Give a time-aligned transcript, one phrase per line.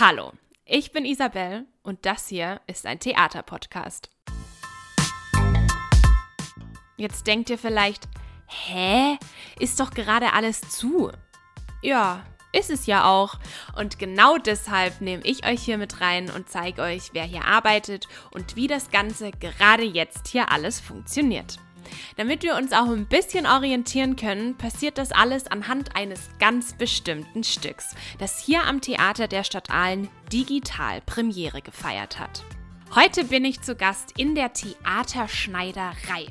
[0.00, 0.30] Hallo,
[0.64, 4.10] ich bin Isabel und das hier ist ein Theaterpodcast.
[6.96, 8.06] Jetzt denkt ihr vielleicht,
[8.46, 9.18] hä?
[9.58, 11.10] Ist doch gerade alles zu.
[11.82, 13.40] Ja, ist es ja auch.
[13.76, 18.06] Und genau deshalb nehme ich euch hier mit rein und zeige euch, wer hier arbeitet
[18.30, 21.58] und wie das Ganze gerade jetzt hier alles funktioniert.
[22.16, 27.44] Damit wir uns auch ein bisschen orientieren können, passiert das alles anhand eines ganz bestimmten
[27.44, 32.44] Stücks, das hier am Theater der Stadt Aalen digital Premiere gefeiert hat.
[32.94, 36.26] Heute bin ich zu Gast in der Theaterschneiderei.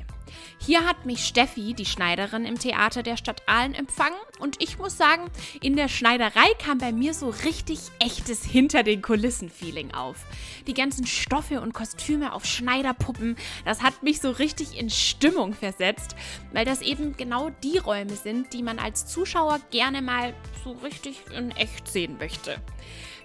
[0.58, 4.96] Hier hat mich Steffi, die Schneiderin im Theater der Stadt Aalen, empfangen und ich muss
[4.96, 10.24] sagen, in der Schneiderei kam bei mir so richtig echtes Hinter den Kulissen-Feeling auf.
[10.66, 16.16] Die ganzen Stoffe und Kostüme auf Schneiderpuppen, das hat mich so richtig in Stimmung versetzt,
[16.52, 20.34] weil das eben genau die Räume sind, die man als Zuschauer gerne mal
[20.64, 22.60] so richtig in echt sehen möchte.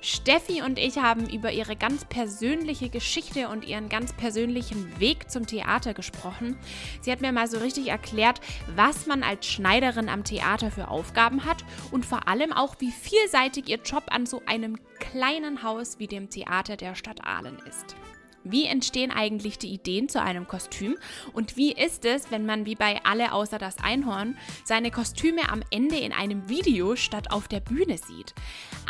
[0.03, 5.47] Steffi und ich haben über ihre ganz persönliche Geschichte und ihren ganz persönlichen Weg zum
[5.47, 6.57] Theater gesprochen.
[6.99, 8.41] Sie hat mir mal so richtig erklärt,
[8.75, 13.69] was man als Schneiderin am Theater für Aufgaben hat und vor allem auch, wie vielseitig
[13.69, 17.95] ihr Job an so einem kleinen Haus wie dem Theater der Stadt Aalen ist.
[18.43, 20.97] Wie entstehen eigentlich die Ideen zu einem Kostüm?
[21.33, 25.63] Und wie ist es, wenn man wie bei Alle außer das Einhorn seine Kostüme am
[25.71, 28.33] Ende in einem Video statt auf der Bühne sieht?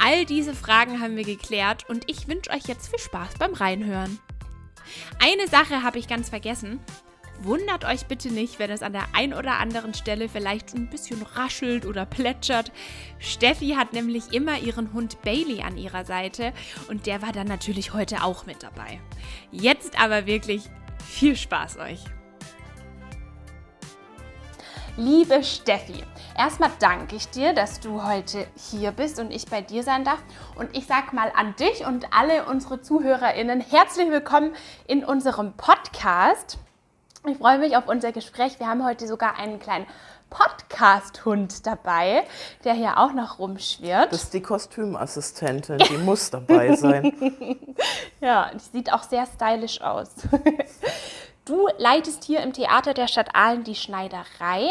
[0.02, 4.20] All diese Fragen haben wir geklärt und ich wünsche euch jetzt viel Spaß beim Reinhören.
[5.20, 6.80] Eine Sache habe ich ganz vergessen.
[7.44, 11.22] Wundert euch bitte nicht, wenn es an der ein oder anderen Stelle vielleicht ein bisschen
[11.22, 12.72] raschelt oder plätschert.
[13.20, 16.54] Steffi hat nämlich immer ihren Hund Bailey an ihrer Seite
[16.88, 19.02] und der war dann natürlich heute auch mit dabei.
[19.52, 20.64] Jetzt aber wirklich
[21.06, 22.00] viel Spaß euch.
[24.96, 26.04] Liebe Steffi,
[26.38, 30.24] erstmal danke ich dir, dass du heute hier bist und ich bei dir sein darf.
[30.56, 34.56] Und ich sag mal an dich und alle unsere ZuhörerInnen herzlich willkommen
[34.88, 36.60] in unserem Podcast.
[37.26, 38.60] Ich freue mich auf unser Gespräch.
[38.60, 39.86] Wir haben heute sogar einen kleinen
[40.30, 42.26] Podcast-Hund dabei,
[42.66, 44.12] der hier auch noch rumschwirrt.
[44.12, 47.14] Das ist die Kostümassistentin, die muss dabei sein.
[48.20, 50.10] ja, die sieht auch sehr stylisch aus.
[51.46, 54.70] Du leitest hier im Theater der Stadt Aalen die Schneiderei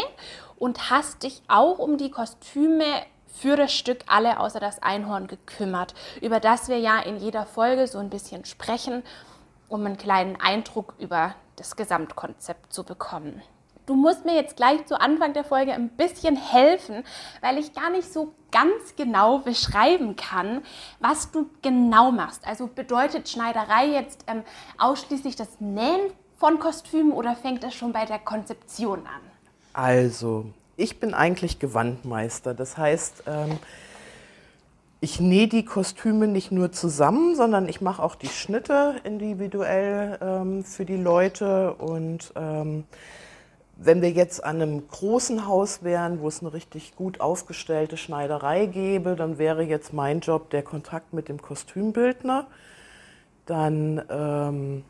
[0.56, 2.86] und hast dich auch um die Kostüme
[3.26, 5.92] für das Stück Alle außer das Einhorn gekümmert,
[6.22, 9.02] über das wir ja in jeder Folge so ein bisschen sprechen,
[9.68, 13.42] um einen kleinen Eindruck über das Gesamtkonzept zu bekommen.
[13.86, 17.02] Du musst mir jetzt gleich zu Anfang der Folge ein bisschen helfen,
[17.40, 20.62] weil ich gar nicht so ganz genau beschreiben kann,
[21.00, 22.46] was du genau machst.
[22.46, 24.44] Also bedeutet Schneiderei jetzt ähm,
[24.78, 29.20] ausschließlich das Nähen von Kostümen oder fängt es schon bei der Konzeption an?
[29.72, 30.46] Also,
[30.76, 32.54] ich bin eigentlich Gewandmeister.
[32.54, 33.58] Das heißt, ähm,
[35.02, 40.64] ich nähe die Kostüme nicht nur zusammen, sondern ich mache auch die Schnitte individuell ähm,
[40.64, 41.74] für die Leute.
[41.74, 42.84] Und ähm,
[43.76, 48.66] wenn wir jetzt an einem großen Haus wären, wo es eine richtig gut aufgestellte Schneiderei
[48.66, 52.46] gäbe, dann wäre jetzt mein Job der Kontakt mit dem Kostümbildner.
[53.44, 54.84] Dann ähm,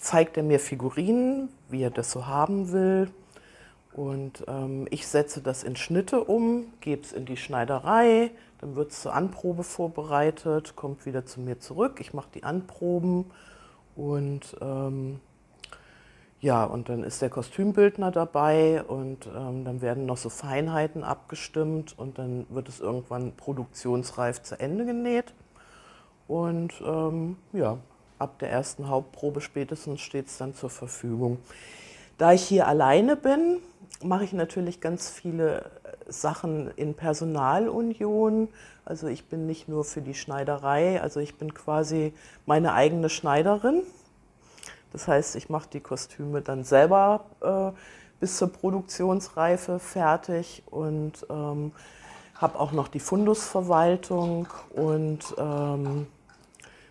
[0.00, 3.12] zeigt er mir Figurinen, wie er das so haben will.
[3.94, 8.92] Und ähm, ich setze das in Schnitte um, gebe es in die Schneiderei, dann wird
[8.92, 12.00] es zur Anprobe vorbereitet, kommt wieder zu mir zurück.
[12.00, 13.30] Ich mache die Anproben
[13.94, 15.20] und ähm,
[16.40, 21.96] ja, und dann ist der Kostümbildner dabei und ähm, dann werden noch so Feinheiten abgestimmt
[21.96, 25.34] und dann wird es irgendwann produktionsreif zu Ende genäht.
[26.26, 27.78] Und ähm, ja,
[28.18, 31.38] ab der ersten Hauptprobe spätestens steht es dann zur Verfügung.
[32.18, 33.58] Da ich hier alleine bin,
[34.02, 35.70] mache ich natürlich ganz viele
[36.08, 38.48] Sachen in Personalunion.
[38.84, 42.12] Also ich bin nicht nur für die Schneiderei, also ich bin quasi
[42.46, 43.82] meine eigene Schneiderin.
[44.92, 47.72] Das heißt, ich mache die Kostüme dann selber äh,
[48.20, 51.72] bis zur Produktionsreife fertig und ähm,
[52.34, 56.06] habe auch noch die Fundusverwaltung und ähm,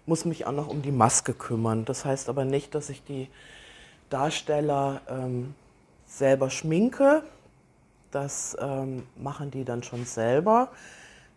[0.05, 1.85] muss mich auch noch um die Maske kümmern.
[1.85, 3.29] Das heißt aber nicht, dass ich die
[4.09, 5.53] Darsteller ähm,
[6.11, 7.23] selber schminke.
[8.11, 10.69] Das ähm, machen die dann schon selber.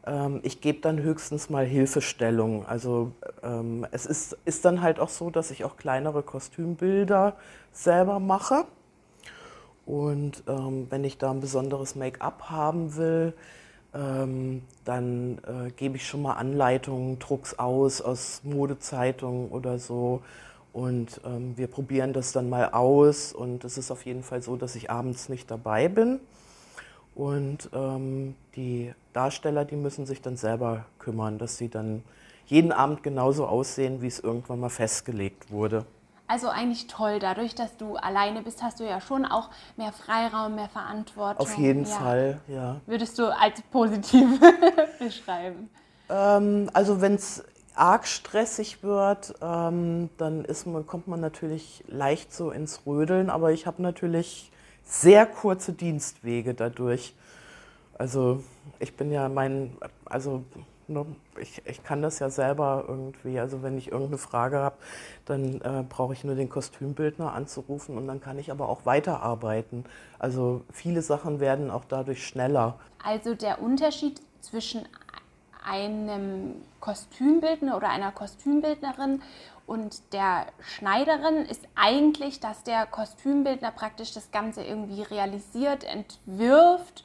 [0.06, 2.66] Ähm, ich gebe dann höchstens mal Hilfestellung.
[2.66, 3.12] Also
[3.42, 7.36] ähm, es ist, ist dann halt auch so, dass ich auch kleinere Kostümbilder
[7.72, 8.64] selber mache.
[9.86, 13.34] Und ähm, wenn ich da ein besonderes Make-up haben will,
[13.94, 20.22] ähm, dann äh, gebe ich schon mal Anleitungen, druck's aus aus Modezeitungen oder so.
[20.74, 23.32] Und ähm, wir probieren das dann mal aus.
[23.32, 26.18] Und es ist auf jeden Fall so, dass ich abends nicht dabei bin.
[27.14, 32.02] Und ähm, die Darsteller, die müssen sich dann selber kümmern, dass sie dann
[32.46, 35.86] jeden Abend genauso aussehen, wie es irgendwann mal festgelegt wurde.
[36.26, 37.20] Also eigentlich toll.
[37.20, 41.46] Dadurch, dass du alleine bist, hast du ja schon auch mehr Freiraum, mehr Verantwortung.
[41.46, 41.90] Auf jeden ja.
[41.90, 42.80] Fall, ja.
[42.86, 44.40] Würdest du als positiv
[44.98, 45.70] beschreiben?
[46.10, 47.44] Ähm, also wenn es
[47.74, 53.30] arg stressig wird, ähm, dann ist man, kommt man natürlich leicht so ins Rödeln.
[53.30, 54.50] Aber ich habe natürlich
[54.84, 57.14] sehr kurze Dienstwege dadurch.
[57.98, 58.42] Also
[58.78, 60.44] ich bin ja mein, also
[60.88, 61.06] ne,
[61.40, 63.38] ich, ich kann das ja selber irgendwie.
[63.38, 64.76] Also wenn ich irgendeine Frage habe,
[65.24, 69.84] dann äh, brauche ich nur den Kostümbildner anzurufen und dann kann ich aber auch weiterarbeiten.
[70.18, 72.78] Also viele Sachen werden auch dadurch schneller.
[73.02, 74.86] Also der Unterschied zwischen
[75.64, 79.22] einem Kostümbildner oder einer Kostümbildnerin
[79.66, 87.04] und der Schneiderin ist eigentlich, dass der Kostümbildner praktisch das Ganze irgendwie realisiert, entwirft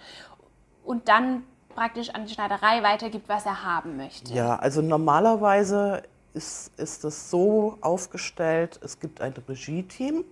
[0.83, 4.33] und dann praktisch an die Schneiderei weitergibt, was er haben möchte.
[4.33, 6.03] Ja, also normalerweise
[6.33, 10.25] ist, ist es so aufgestellt, es gibt ein Regie-Team.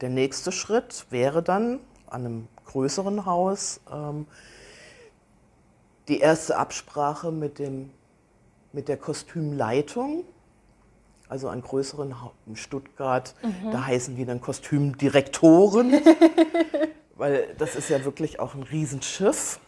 [0.00, 1.78] Der nächste Schritt wäre dann
[2.08, 4.26] an einem größeren Haus ähm,
[6.08, 7.90] die erste Absprache mit, dem,
[8.72, 10.24] mit der Kostümleitung.
[11.28, 12.14] Also an größeren
[12.46, 13.70] in Stuttgart, mhm.
[13.72, 15.94] da heißen die dann Kostümdirektoren,
[17.16, 19.58] weil das ist ja wirklich auch ein Riesenschiff.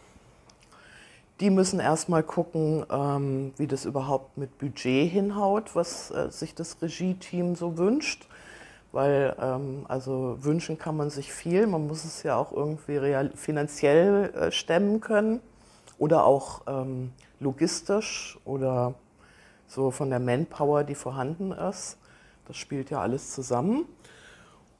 [1.39, 6.79] Die müssen erstmal gucken, ähm, wie das überhaupt mit Budget hinhaut, was äh, sich das
[6.81, 8.27] Regie-Team so wünscht.
[8.91, 14.31] Weil, ähm, also wünschen kann man sich viel, man muss es ja auch irgendwie finanziell
[14.33, 15.41] äh, stemmen können
[15.97, 18.93] oder auch ähm, logistisch oder
[19.67, 21.97] so von der Manpower, die vorhanden ist.
[22.47, 23.85] Das spielt ja alles zusammen.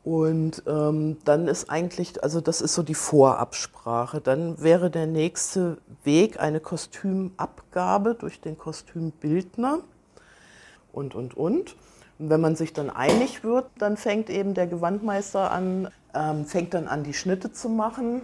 [0.04, 4.22] Und ähm, dann ist eigentlich, also das ist so die Vorabsprache.
[4.22, 9.80] Dann wäre der nächste Weg eine Kostümabgabe durch den Kostümbildner
[10.94, 11.76] und, und, und.
[12.20, 16.74] Und wenn man sich dann einig wird, dann fängt eben der Gewandmeister an, ähm, fängt
[16.74, 18.22] dann an, die Schnitte zu machen.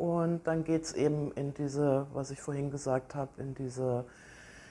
[0.00, 4.06] Und dann geht es eben in diese, was ich vorhin gesagt habe, in diese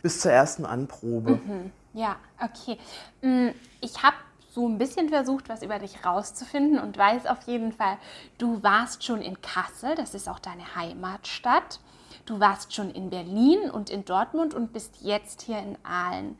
[0.02, 1.40] bis zur ersten Anprobe.
[1.46, 1.72] Mhm.
[1.94, 2.80] Ja, okay.
[3.22, 3.50] Mm,
[3.80, 4.16] ich habe
[4.50, 8.00] so ein bisschen versucht, was über dich rauszufinden und weiß auf jeden Fall,
[8.40, 11.80] du warst schon in Kassel, das ist auch deine Heimatstadt.
[12.26, 16.40] Du warst schon in Berlin und in Dortmund und bist jetzt hier in Aalen.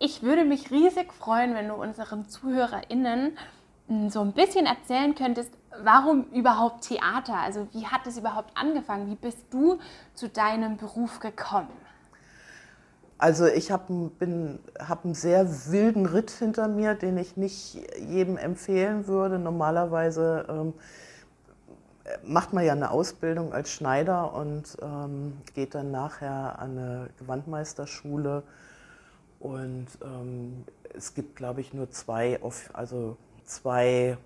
[0.00, 3.38] Ich würde mich riesig freuen, wenn du unseren ZuhörerInnen
[3.86, 7.36] hm, so ein bisschen erzählen könntest, warum überhaupt Theater?
[7.36, 9.10] Also wie hat es überhaupt angefangen?
[9.10, 9.78] Wie bist du
[10.14, 11.68] zu deinem Beruf gekommen?
[13.18, 14.10] Also ich habe
[14.78, 19.40] hab einen sehr wilden Ritt hinter mir, den ich nicht jedem empfehlen würde.
[19.40, 20.74] Normalerweise ähm,
[22.24, 28.44] macht man ja eine Ausbildung als Schneider und ähm, geht dann nachher an eine Gewandmeisterschule.
[29.40, 30.64] Und ähm,
[30.96, 32.40] es gibt, glaube ich, nur zwei,
[32.72, 34.16] also zwei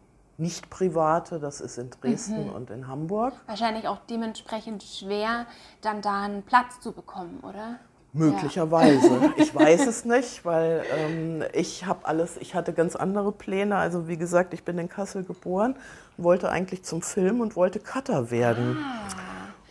[0.43, 2.53] nicht private, das ist in Dresden mhm.
[2.53, 3.33] und in Hamburg.
[3.47, 5.47] Wahrscheinlich auch dementsprechend schwer,
[5.81, 7.79] dann da einen Platz zu bekommen, oder?
[8.13, 9.09] Möglicherweise.
[9.09, 9.33] Ja.
[9.37, 13.77] Ich weiß es nicht, weil ähm, ich habe alles, ich hatte ganz andere Pläne.
[13.77, 15.77] Also wie gesagt, ich bin in Kassel geboren,
[16.19, 18.85] wollte eigentlich zum Film und wollte Cutter werden.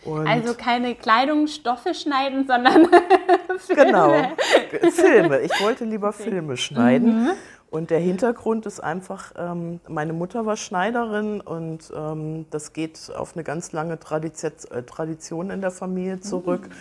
[0.04, 0.24] Ah.
[0.26, 2.88] also keine Kleidung, Stoffe schneiden, sondern
[3.58, 3.84] Filme.
[3.84, 5.40] Genau, Filme.
[5.42, 6.12] Ich wollte lieber.
[6.12, 7.24] Filme schneiden.
[7.24, 7.30] Mhm.
[7.72, 13.34] Und der Hintergrund ist einfach, ähm, meine Mutter war Schneiderin und ähm, das geht auf
[13.34, 16.68] eine ganz lange äh, Tradition in der Familie zurück.
[16.68, 16.72] Mhm.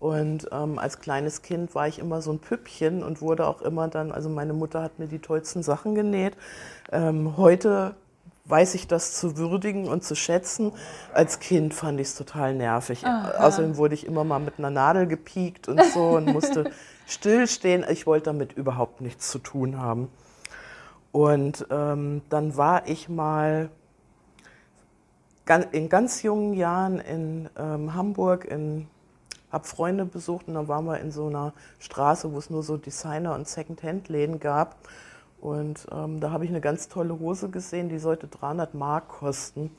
[0.00, 3.86] Und ähm, als kleines Kind war ich immer so ein Püppchen und wurde auch immer
[3.86, 6.36] dann, also meine Mutter hat mir die tollsten Sachen genäht.
[6.90, 7.94] Ähm, heute
[8.46, 10.72] weiß ich das zu würdigen und zu schätzen.
[11.14, 13.06] Als Kind fand ich es total nervig.
[13.06, 13.46] Aha.
[13.46, 16.72] Außerdem wurde ich immer mal mit einer Nadel gepiekt und so und musste
[17.06, 17.84] stillstehen.
[17.88, 20.08] Ich wollte damit überhaupt nichts zu tun haben.
[21.12, 23.70] Und ähm, dann war ich mal
[25.72, 28.86] in ganz jungen Jahren in ähm, Hamburg in
[29.52, 32.78] habe Freunde besucht und dann waren wir in so einer Straße, wo es nur so
[32.78, 34.76] Designer- und Second-Hand-Läden gab.
[35.40, 39.70] Und ähm, da habe ich eine ganz tolle Hose gesehen, die sollte 300 Mark kosten.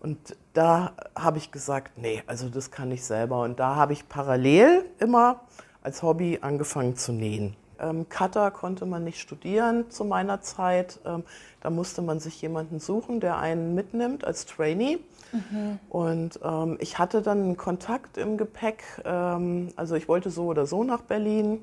[0.00, 3.42] Und da habe ich gesagt, nee, also das kann ich selber.
[3.42, 5.40] Und da habe ich parallel immer
[5.82, 7.56] als Hobby angefangen zu nähen.
[7.84, 11.00] Ähm, Cutter konnte man nicht studieren zu meiner Zeit.
[11.04, 11.24] Ähm,
[11.60, 14.98] da musste man sich jemanden suchen, der einen mitnimmt als Trainee.
[15.32, 15.78] Mhm.
[15.88, 18.84] Und ähm, ich hatte dann einen Kontakt im Gepäck.
[19.04, 21.60] Ähm, also ich wollte so oder so nach Berlin.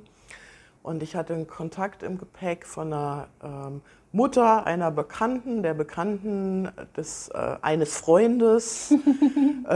[0.83, 6.67] Und ich hatte einen Kontakt im Gepäck von einer ähm, Mutter einer Bekannten, der Bekannten
[6.97, 8.93] des, äh, eines Freundes.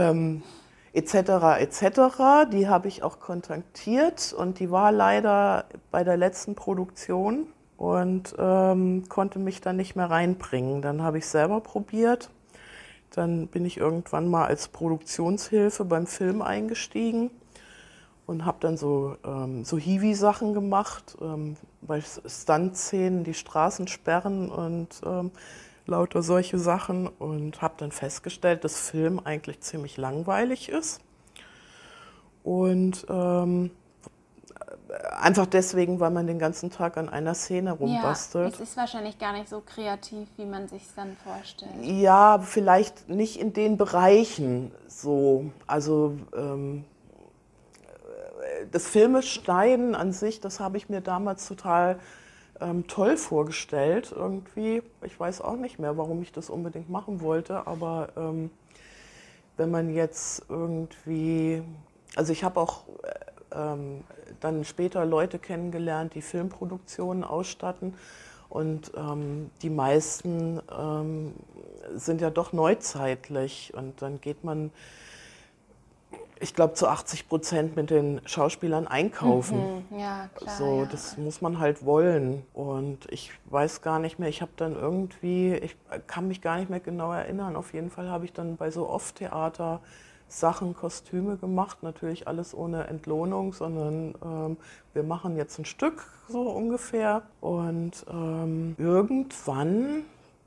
[0.96, 1.14] Etc.
[1.58, 2.50] etc.
[2.50, 9.04] Die habe ich auch kontaktiert und die war leider bei der letzten Produktion und ähm,
[9.10, 10.80] konnte mich dann nicht mehr reinbringen.
[10.80, 12.30] Dann habe ich selber probiert.
[13.10, 17.30] Dann bin ich irgendwann mal als Produktionshilfe beim Film eingestiegen
[18.24, 25.00] und habe dann so, ähm, so Hiwi-Sachen gemacht, ähm, bei Stunt-Szenen die Straßen sperren und
[25.04, 25.30] ähm,
[25.86, 31.00] lauter solche Sachen und habe dann festgestellt, dass Film eigentlich ziemlich langweilig ist.
[32.42, 33.70] Und ähm,
[35.20, 38.50] einfach deswegen, weil man den ganzen Tag an einer Szene rumbastelt.
[38.56, 41.72] Ja, es ist wahrscheinlich gar nicht so kreativ, wie man sich dann vorstellt.
[41.82, 45.46] Ja, vielleicht nicht in den Bereichen so.
[45.66, 46.84] Also ähm,
[48.70, 51.98] das Filmeschneiden an sich, das habe ich mir damals total
[52.60, 54.82] ähm, toll vorgestellt irgendwie.
[55.02, 58.50] Ich weiß auch nicht mehr, warum ich das unbedingt machen wollte, aber ähm,
[59.56, 61.62] wenn man jetzt irgendwie,
[62.14, 64.04] also ich habe auch äh, ähm,
[64.40, 67.94] dann später Leute kennengelernt, die Filmproduktionen ausstatten
[68.48, 71.32] und ähm, die meisten ähm,
[71.94, 74.70] sind ja doch neuzeitlich und dann geht man
[76.38, 79.84] ich glaube, zu 80 Prozent mit den Schauspielern einkaufen.
[79.90, 80.86] Mhm, ja, klar, so, ja.
[80.86, 82.42] das muss man halt wollen.
[82.52, 86.68] Und ich weiß gar nicht mehr, ich habe dann irgendwie, ich kann mich gar nicht
[86.68, 87.56] mehr genau erinnern.
[87.56, 89.80] Auf jeden Fall habe ich dann bei so Off-Theater
[90.28, 91.82] Sachen, Kostüme gemacht.
[91.82, 94.56] Natürlich alles ohne Entlohnung, sondern ähm,
[94.92, 97.22] wir machen jetzt ein Stück so ungefähr.
[97.40, 100.04] Und ähm, irgendwann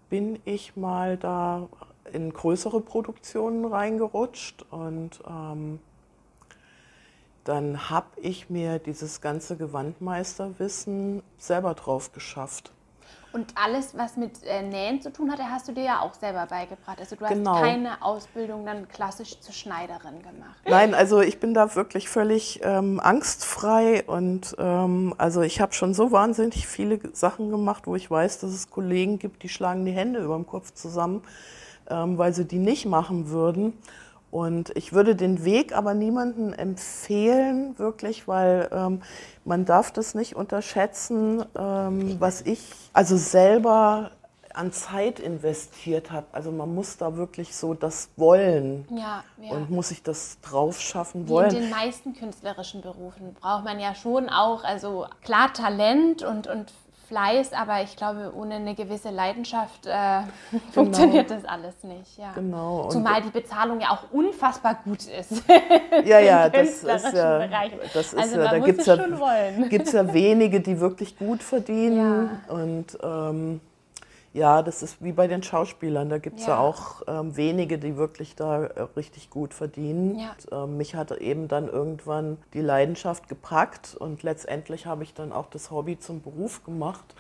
[0.09, 1.67] bin ich mal da
[2.13, 5.79] in größere Produktionen reingerutscht und ähm,
[7.43, 12.71] dann habe ich mir dieses ganze Gewandmeisterwissen selber drauf geschafft.
[13.31, 16.47] Und alles, was mit äh, Nähen zu tun hatte, hast du dir ja auch selber
[16.47, 16.99] beigebracht.
[16.99, 17.59] Also du hast Genau.
[17.61, 20.57] keine Ausbildung dann klassisch zur Schneiderin gemacht.
[20.65, 25.93] Nein, also ich bin da wirklich völlig ähm, angstfrei und ähm, also ich habe schon
[25.93, 29.91] so wahnsinnig viele Sachen gemacht, wo ich weiß, dass es Kollegen gibt, die schlagen die
[29.91, 31.21] Hände über dem Kopf zusammen,
[31.89, 33.74] weil sie die nicht machen würden.
[34.31, 39.01] Und ich würde den Weg aber niemandem empfehlen, wirklich, weil ähm,
[39.43, 42.62] man darf das nicht unterschätzen, ähm, was ich
[42.93, 44.12] also selber
[44.53, 46.27] an Zeit investiert habe.
[46.31, 49.51] Also man muss da wirklich so das wollen Ja, ja.
[49.51, 51.50] und muss sich das drauf schaffen Wie in wollen.
[51.50, 56.74] den meisten künstlerischen Berufen braucht man ja schon auch, also klar Talent und, und
[57.09, 60.21] Fleiß, aber ich glaube, ohne eine gewisse Leidenschaft äh,
[60.71, 62.17] funktioniert das alles nicht.
[62.17, 62.31] Ja.
[62.33, 62.83] Genau.
[62.83, 65.43] Und- Zumal die Bezahlung ja auch unfassbar gut ist.
[66.05, 67.71] Ja, ja, das ist ja, Bereich.
[67.93, 68.95] das ist Also ja, man da muss gibt es ja,
[69.69, 72.29] gibt's ja wenige, die wirklich gut verdienen.
[72.47, 73.59] Und ähm,
[74.33, 76.53] ja, das ist wie bei den Schauspielern, da gibt es ja.
[76.53, 76.59] Ja.
[76.59, 80.19] auch ähm, wenige, die wirklich da äh, richtig gut verdienen.
[80.19, 80.36] Ja.
[80.51, 85.31] Und, ähm, mich hat eben dann irgendwann die Leidenschaft gepackt und letztendlich habe ich dann
[85.31, 87.15] auch das Hobby zum Beruf gemacht.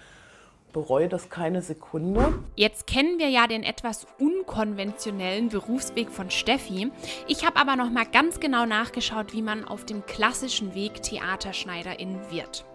[0.71, 2.31] Bereue das keine Sekunde.
[2.55, 6.91] Jetzt kennen wir ja den etwas unkonventionellen Berufsweg von Steffi.
[7.27, 12.19] Ich habe aber noch mal ganz genau nachgeschaut, wie man auf dem klassischen Weg Theaterschneiderin
[12.29, 12.65] wird.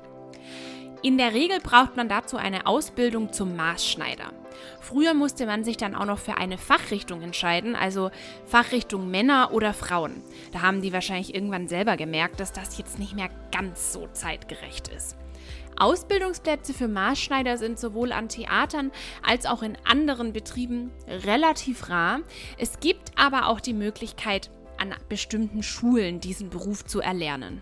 [1.05, 4.33] In der Regel braucht man dazu eine Ausbildung zum Maßschneider.
[4.81, 8.11] Früher musste man sich dann auch noch für eine Fachrichtung entscheiden, also
[8.47, 10.23] Fachrichtung Männer oder Frauen.
[10.53, 14.89] Da haben die wahrscheinlich irgendwann selber gemerkt, dass das jetzt nicht mehr ganz so zeitgerecht
[14.89, 15.19] ist.
[15.77, 18.91] Ausbildungsplätze für Maßschneider sind sowohl an Theatern
[19.23, 22.21] als auch in anderen Betrieben relativ rar.
[22.57, 27.61] Es gibt aber auch die Möglichkeit, an bestimmten Schulen diesen Beruf zu erlernen.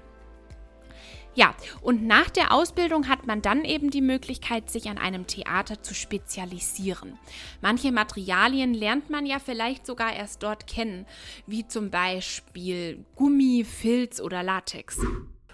[1.35, 5.83] Ja, und nach der Ausbildung hat man dann eben die Möglichkeit, sich an einem Theater
[5.83, 7.19] zu spezialisieren.
[7.63, 11.07] Manche Materialien lernt man ja vielleicht sogar erst dort kennen,
[11.47, 14.99] wie zum Beispiel Gummi, Filz oder Latex.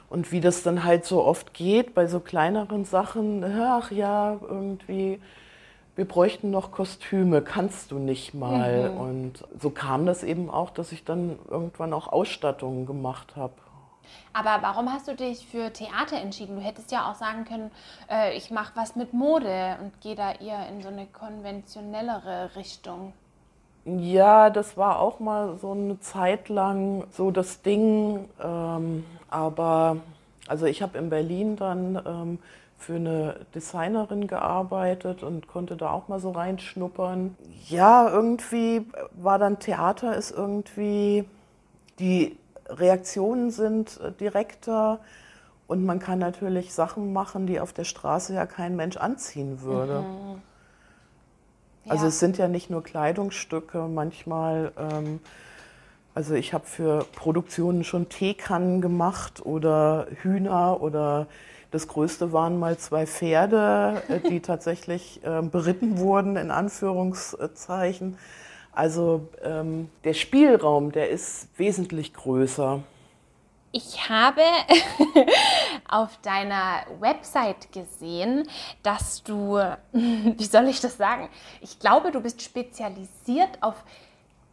[0.09, 5.21] Und wie das dann halt so oft geht bei so kleineren Sachen, ach ja, irgendwie,
[5.95, 8.91] wir bräuchten noch Kostüme, kannst du nicht mal.
[8.99, 13.53] Und so kam das eben auch, dass ich dann irgendwann auch Ausstattungen gemacht habe.
[14.33, 16.57] Aber warum hast du dich für Theater entschieden?
[16.57, 17.71] Du hättest ja auch sagen können,
[18.11, 23.13] äh, ich mache was mit Mode und gehe da eher in so eine konventionellere Richtung.
[23.85, 28.29] Ja, das war auch mal so eine Zeit lang so das Ding.
[28.43, 29.97] Ähm, aber
[30.47, 32.39] also ich habe in Berlin dann ähm,
[32.77, 37.37] für eine Designerin gearbeitet und konnte da auch mal so reinschnuppern.
[37.69, 41.25] Ja, irgendwie war dann Theater ist irgendwie
[41.99, 42.37] die
[42.69, 45.01] Reaktionen sind äh, direkter
[45.67, 50.07] und man kann natürlich Sachen machen, die auf der Straße ja kein Mensch anziehen würde.
[51.89, 52.09] Also Ja.
[52.09, 55.21] es sind ja nicht nur Kleidungsstücke, manchmal ähm,
[56.15, 61.29] Also ich habe für Produktionen schon Teekannen gemacht oder Hühner oder
[61.71, 68.19] das Größte waren mal zwei Pferde, äh, die tatsächlich äh, beritten wurden, in Anführungszeichen.
[68.79, 72.81] Also ähm, der Spielraum, der ist wesentlich größer.
[73.73, 74.41] Ich habe
[75.89, 78.49] auf deiner Website gesehen,
[78.85, 79.59] dass du,
[79.93, 81.29] wie soll ich das sagen?
[81.61, 83.75] Ich glaube, du bist spezialisiert auf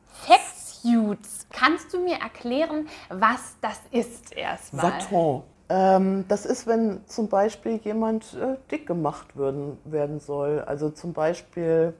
[0.08, 1.46] Fettsuits.
[1.52, 4.94] Kannst du mir erklären, was das ist erstmal?
[4.94, 5.44] Vaton.
[5.70, 10.62] Ähm, das ist, wenn zum Beispiel jemand äh, dick gemacht werden, werden soll.
[10.62, 11.94] Also zum Beispiel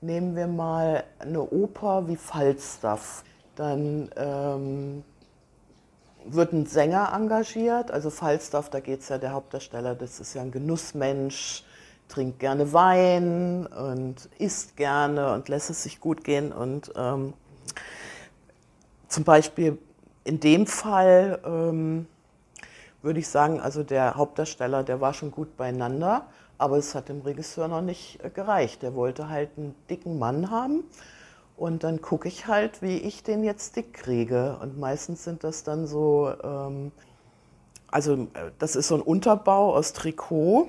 [0.00, 3.24] nehmen wir mal eine Oper wie Falstaff.
[3.56, 5.04] Dann ähm,
[6.24, 7.90] wird ein Sänger engagiert.
[7.90, 11.64] Also Falstaff, da geht es ja der Hauptdarsteller, das ist ja ein Genussmensch,
[12.08, 16.52] trinkt gerne Wein und isst gerne und lässt es sich gut gehen.
[16.52, 17.34] Und ähm,
[19.08, 19.78] zum Beispiel
[20.24, 22.06] in dem Fall ähm,
[23.02, 26.26] würde ich sagen, also der Hauptdarsteller, der war schon gut beieinander,
[26.60, 28.82] aber es hat dem Regisseur noch nicht äh, gereicht.
[28.82, 30.84] Der wollte halt einen dicken Mann haben
[31.56, 34.58] und dann gucke ich halt, wie ich den jetzt dick kriege.
[34.60, 36.92] Und meistens sind das dann so, ähm,
[37.90, 40.68] also äh, das ist so ein Unterbau aus Trikot.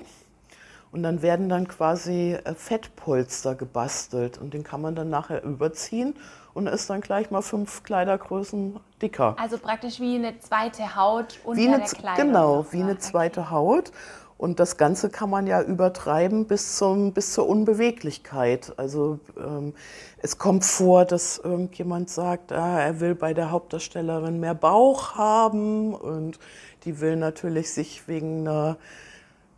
[0.94, 6.16] Und dann werden dann quasi äh, Fettpolster gebastelt und den kann man dann nachher überziehen
[6.54, 9.36] und ist dann gleich mal fünf Kleidergrößen dicker.
[9.40, 12.28] Also praktisch wie eine zweite Haut unter wie eine, der Kleidung.
[12.28, 13.94] Genau, wie eine zweite Haut.
[14.42, 18.74] Und das Ganze kann man ja übertreiben bis, zum, bis zur Unbeweglichkeit.
[18.76, 19.76] Also ähm,
[20.18, 25.94] es kommt vor, dass irgendjemand sagt, ah, er will bei der Hauptdarstellerin mehr Bauch haben
[25.94, 26.40] und
[26.86, 28.78] die will natürlich sich wegen einer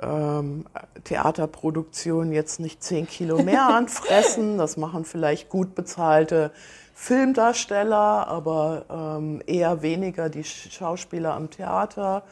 [0.02, 0.66] ähm,
[1.06, 4.58] Theaterproduktion jetzt nicht zehn Kilo mehr anfressen.
[4.58, 6.52] Das machen vielleicht gut bezahlte
[6.94, 12.24] Filmdarsteller, aber ähm, eher weniger die Schauspieler am Theater.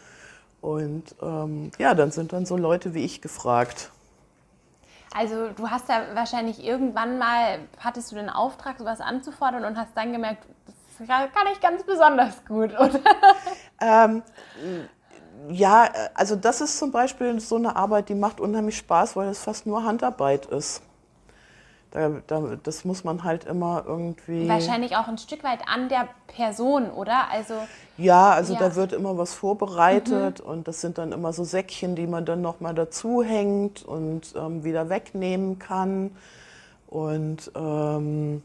[0.62, 3.91] Und ähm, ja, dann sind dann so Leute wie ich gefragt.
[5.13, 9.89] Also du hast ja wahrscheinlich irgendwann mal, hattest du den Auftrag, sowas anzufordern und hast
[9.95, 10.45] dann gemerkt,
[11.00, 13.00] das kann ich ganz besonders gut, oder?
[13.84, 14.21] Ähm,
[15.50, 19.43] ja, also das ist zum Beispiel so eine Arbeit, die macht unheimlich Spaß, weil es
[19.43, 20.84] fast nur Handarbeit ist.
[21.91, 24.47] Da, da, das muss man halt immer irgendwie.
[24.47, 27.30] Wahrscheinlich auch ein Stück weit an der Person, oder?
[27.30, 27.56] Also
[27.97, 28.60] ja, also ja.
[28.60, 30.49] da wird immer was vorbereitet mhm.
[30.49, 34.63] und das sind dann immer so Säckchen, die man dann nochmal dazu hängt und ähm,
[34.63, 36.12] wieder wegnehmen kann.
[36.88, 38.41] Und ähm,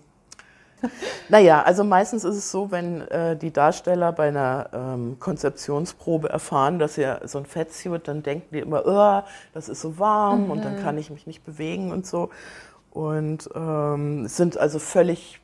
[1.29, 6.79] naja, also meistens ist es so, wenn äh, die Darsteller bei einer ähm, Konzeptionsprobe erfahren,
[6.79, 10.51] dass sie so ein Fettsuit, dann denken die immer, oh, das ist so warm mhm.
[10.51, 10.83] und dann mhm.
[10.83, 12.31] kann ich mich nicht bewegen und so
[12.97, 15.39] und ähm, sind also völlig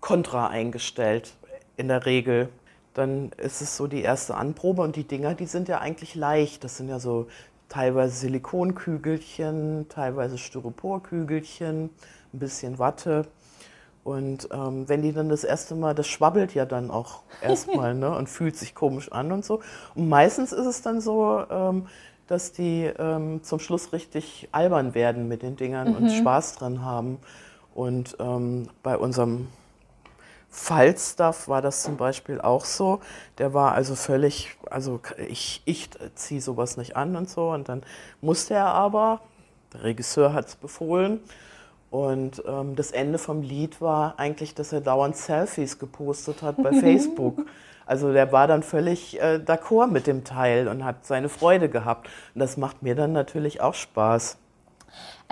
[0.00, 1.36] kontra eingestellt
[1.76, 2.48] in der Regel.
[2.92, 6.64] Dann ist es so die erste Anprobe und die Dinger, die sind ja eigentlich leicht.
[6.64, 7.28] Das sind ja so
[7.68, 13.28] teilweise Silikonkügelchen, teilweise Styroporkügelchen, ein bisschen Watte.
[14.02, 18.12] Und ähm, wenn die dann das erste Mal, das schwabbelt ja dann auch erstmal ne,
[18.12, 19.60] und fühlt sich komisch an und so.
[19.94, 21.86] Und meistens ist es dann so, ähm,
[22.26, 25.96] dass die ähm, zum Schluss richtig albern werden mit den Dingern mhm.
[25.96, 27.18] und Spaß dran haben.
[27.74, 29.48] Und ähm, bei unserem
[30.50, 33.00] Falstaff war das zum Beispiel auch so.
[33.38, 37.50] Der war also völlig, also ich, ich ziehe sowas nicht an und so.
[37.50, 37.82] Und dann
[38.20, 39.20] musste er aber,
[39.72, 41.20] der Regisseur hat es befohlen.
[41.90, 46.72] Und ähm, das Ende vom Lied war eigentlich, dass er dauernd Selfies gepostet hat bei
[46.80, 47.46] Facebook.
[47.86, 52.08] Also der war dann völlig äh, d'accord mit dem Teil und hat seine Freude gehabt.
[52.34, 54.38] Und das macht mir dann natürlich auch Spaß.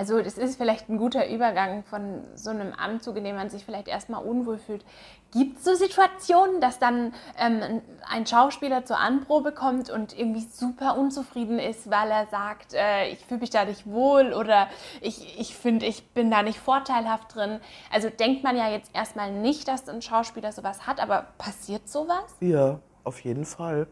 [0.01, 3.67] Also das ist vielleicht ein guter Übergang von so einem Anzug, in dem man sich
[3.67, 4.83] vielleicht erstmal unwohl fühlt.
[5.31, 10.97] Gibt es so Situationen, dass dann ähm, ein Schauspieler zur Anprobe kommt und irgendwie super
[10.97, 14.69] unzufrieden ist, weil er sagt, äh, ich fühle mich da nicht wohl oder
[15.03, 17.61] ich, ich finde, ich bin da nicht vorteilhaft drin.
[17.93, 22.25] Also denkt man ja jetzt erstmal nicht, dass ein Schauspieler sowas hat, aber passiert sowas?
[22.41, 23.87] Ja, auf jeden Fall.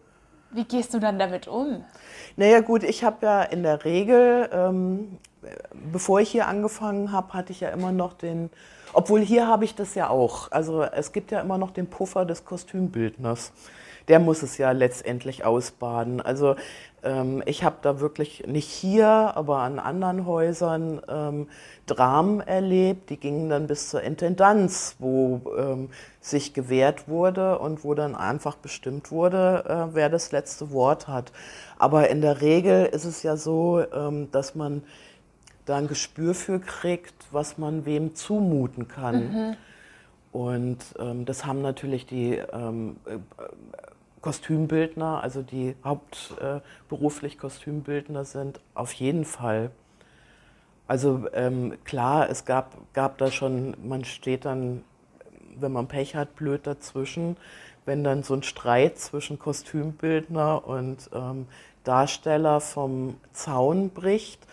[0.52, 1.84] Wie gehst du dann damit um?
[2.36, 5.18] Naja gut, ich habe ja in der Regel, ähm,
[5.92, 8.50] bevor ich hier angefangen habe, hatte ich ja immer noch den,
[8.92, 10.50] obwohl hier habe ich das ja auch.
[10.50, 13.52] Also es gibt ja immer noch den Puffer des Kostümbildners.
[14.08, 16.22] Der muss es ja letztendlich ausbaden.
[16.22, 16.56] Also
[17.02, 21.48] ähm, ich habe da wirklich nicht hier, aber an anderen Häusern ähm,
[21.86, 27.94] Dramen erlebt, die gingen dann bis zur Intendanz, wo ähm, sich gewährt wurde und wo
[27.94, 31.32] dann einfach bestimmt wurde, äh, wer das letzte Wort hat.
[31.78, 34.82] Aber in der Regel ist es ja so, ähm, dass man
[35.68, 39.32] da ein Gespür für kriegt, was man wem zumuten kann.
[39.32, 39.56] Mhm.
[40.32, 43.18] Und ähm, das haben natürlich die ähm, äh,
[44.20, 49.70] Kostümbildner, also die hauptberuflich äh, Kostümbildner sind, auf jeden Fall.
[50.86, 54.82] Also ähm, klar, es gab, gab da schon, man steht dann,
[55.58, 57.36] wenn man Pech hat, blöd dazwischen,
[57.84, 61.46] wenn dann so ein Streit zwischen Kostümbildner und ähm,
[61.84, 64.46] Darsteller vom Zaun bricht.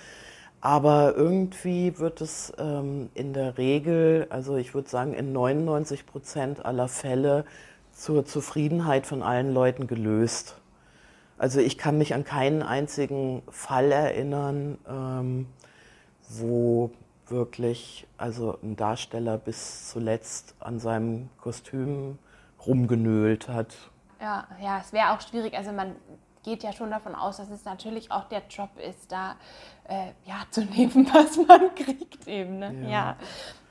[0.66, 6.66] Aber irgendwie wird es ähm, in der Regel, also ich würde sagen, in 99 Prozent
[6.66, 7.46] aller Fälle
[7.92, 10.56] zur Zufriedenheit von allen Leuten gelöst.
[11.38, 15.46] Also ich kann mich an keinen einzigen Fall erinnern, ähm,
[16.30, 16.90] wo
[17.28, 22.18] wirklich also ein Darsteller bis zuletzt an seinem Kostüm
[22.66, 23.76] rumgenölt hat.
[24.20, 25.54] Ja, ja, es wäre auch schwierig.
[25.54, 25.96] Also man
[26.46, 29.36] geht ja schon davon aus, dass es natürlich auch der Job ist, da
[29.90, 32.60] äh, ja, zu nehmen, was man kriegt eben.
[32.60, 32.84] Ne?
[32.84, 32.90] Ja.
[32.90, 33.16] ja.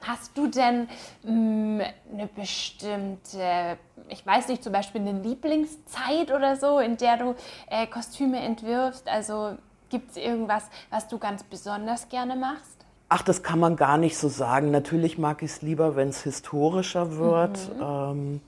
[0.03, 0.89] Hast du denn
[1.23, 1.81] mh, mm,
[2.13, 7.35] eine bestimmte, ich weiß nicht, zum Beispiel eine Lieblingszeit oder so, in der du
[7.71, 9.09] äh, Kostüme entwirfst?
[9.09, 9.57] Also
[9.89, 12.85] gibt es irgendwas, was du ganz besonders gerne machst?
[13.09, 14.73] Ach, das kann man gar nicht so sagen.
[14.73, 17.57] Natürlich mag ich es lieber, wenn es historischer wird.
[17.77, 17.83] Mhm.
[17.83, 18.41] Ähm,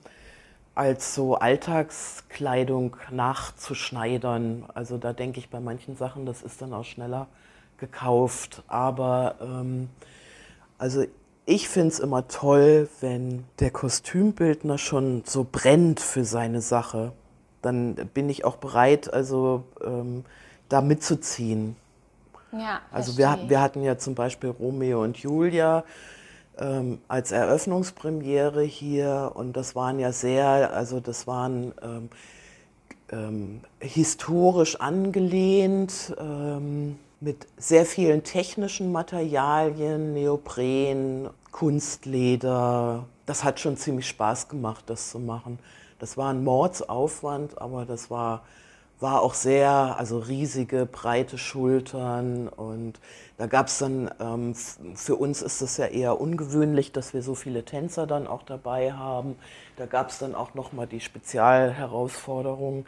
[0.76, 4.64] als so Alltagskleidung nachzuschneidern.
[4.74, 7.26] Also da denke ich bei manchen Sachen, das ist dann auch schneller
[7.78, 8.62] gekauft.
[8.68, 9.88] Aber ähm,
[10.76, 11.04] also
[11.46, 17.12] ich finde es immer toll, wenn der Kostümbildner schon so brennt für seine Sache.
[17.62, 20.24] Dann bin ich auch bereit, also ähm,
[20.68, 21.74] da mitzuziehen.
[22.52, 25.84] Ja, also wir, wir hatten ja zum Beispiel Romeo und Julia
[26.58, 32.08] ähm, als Eröffnungspremiere hier und das waren ja sehr, also das waren ähm,
[33.12, 43.04] ähm, historisch angelehnt ähm, mit sehr vielen technischen Materialien, Neopren, Kunstleder.
[43.24, 45.58] Das hat schon ziemlich Spaß gemacht, das zu machen.
[45.98, 48.42] Das war ein Mordsaufwand, aber das war
[49.00, 52.98] war auch sehr, also riesige, breite Schultern und
[53.36, 57.34] da gab es dann, ähm, für uns ist es ja eher ungewöhnlich, dass wir so
[57.34, 59.36] viele Tänzer dann auch dabei haben.
[59.76, 62.86] Da gab es dann auch nochmal die Spezialherausforderung,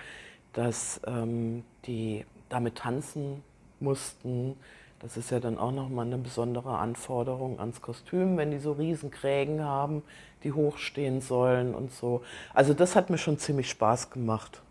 [0.54, 3.42] dass ähm, die damit tanzen
[3.78, 4.56] mussten.
[5.00, 9.62] Das ist ja dann auch nochmal eine besondere Anforderung ans Kostüm, wenn die so Riesenkrägen
[9.62, 10.02] haben,
[10.42, 12.22] die hochstehen sollen und so.
[12.54, 14.62] Also das hat mir schon ziemlich Spaß gemacht.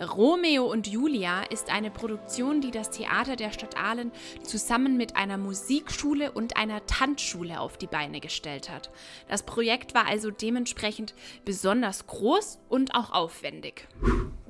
[0.00, 4.10] Romeo und Julia ist eine Produktion, die das Theater der Stadt Aalen
[4.42, 8.90] zusammen mit einer Musikschule und einer Tanzschule auf die Beine gestellt hat.
[9.28, 13.88] Das Projekt war also dementsprechend besonders groß und auch aufwendig.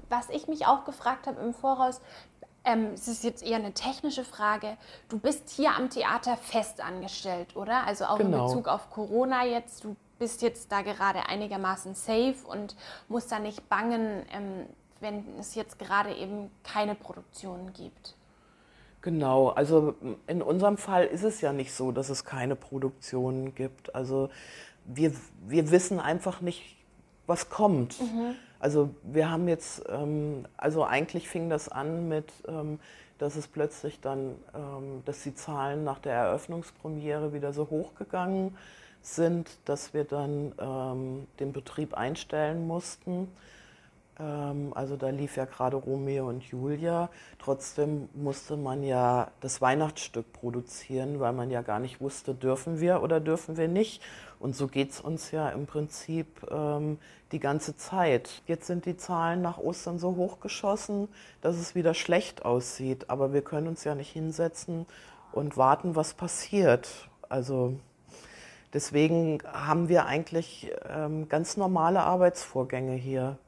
[0.08, 2.00] Was ich mich auch gefragt habe im Voraus,
[2.64, 4.76] ähm, es ist jetzt eher eine technische Frage.
[5.08, 7.86] Du bist hier am Theater fest angestellt, oder?
[7.86, 8.38] Also auch genau.
[8.38, 9.84] in Bezug auf Corona jetzt.
[9.84, 12.76] Du bist jetzt da gerade einigermaßen safe und
[13.08, 14.66] musst da nicht bangen, ähm,
[15.04, 18.16] wenn es jetzt gerade eben keine Produktionen gibt?
[19.02, 19.94] Genau, also
[20.26, 23.94] in unserem Fall ist es ja nicht so, dass es keine Produktionen gibt.
[23.94, 24.30] Also
[24.86, 25.12] wir,
[25.46, 26.76] wir wissen einfach nicht,
[27.26, 28.00] was kommt.
[28.00, 28.34] Mhm.
[28.58, 32.80] Also wir haben jetzt, ähm, also eigentlich fing das an mit, ähm,
[33.18, 38.56] dass es plötzlich dann, ähm, dass die Zahlen nach der Eröffnungspremiere wieder so hochgegangen
[39.02, 43.28] sind, dass wir dann ähm, den Betrieb einstellen mussten.
[44.18, 47.10] Ähm, also da lief ja gerade Romeo und Julia.
[47.38, 53.02] Trotzdem musste man ja das Weihnachtsstück produzieren, weil man ja gar nicht wusste, dürfen wir
[53.02, 54.02] oder dürfen wir nicht.
[54.38, 56.98] Und so geht es uns ja im Prinzip ähm,
[57.32, 58.42] die ganze Zeit.
[58.46, 61.08] Jetzt sind die Zahlen nach Ostern so hochgeschossen,
[61.40, 63.10] dass es wieder schlecht aussieht.
[63.10, 64.86] Aber wir können uns ja nicht hinsetzen
[65.32, 67.08] und warten, was passiert.
[67.28, 67.74] Also
[68.72, 73.38] deswegen haben wir eigentlich ähm, ganz normale Arbeitsvorgänge hier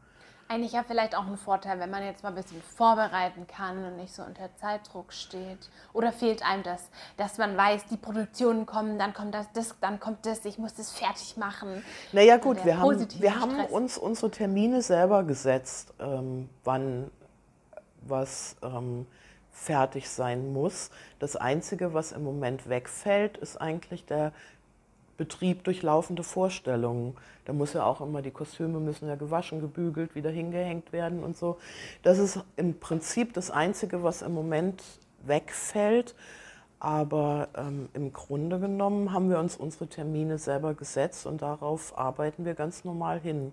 [0.48, 3.96] eigentlich ja vielleicht auch ein Vorteil, wenn man jetzt mal ein bisschen vorbereiten kann und
[3.96, 5.70] nicht so unter Zeitdruck steht.
[5.92, 10.00] Oder fehlt einem das, dass man weiß, die Produktionen kommen, dann kommt das, das dann
[10.00, 11.82] kommt das, ich muss das fertig machen.
[12.12, 17.10] Naja gut, wir haben, wir haben uns unsere Termine selber gesetzt, ähm, wann
[18.02, 19.06] was ähm,
[19.50, 20.90] fertig sein muss.
[21.18, 24.32] Das Einzige, was im Moment wegfällt, ist eigentlich der
[25.16, 27.16] Betrieb durch laufende Vorstellungen.
[27.44, 31.36] Da muss ja auch immer, die Kostüme müssen ja gewaschen, gebügelt, wieder hingehängt werden und
[31.36, 31.58] so.
[32.02, 34.82] Das ist im Prinzip das Einzige, was im Moment
[35.24, 36.14] wegfällt.
[36.78, 42.44] Aber ähm, im Grunde genommen haben wir uns unsere Termine selber gesetzt und darauf arbeiten
[42.44, 43.52] wir ganz normal hin.